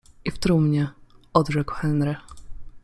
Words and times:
-I 0.25 0.31
w 0.31 0.39
trumnie- 0.39 0.87
odrzekł 1.33 1.73
Henry. 1.73 2.15